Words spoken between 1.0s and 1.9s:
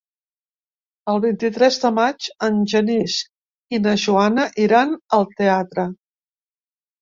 El vint-i-tres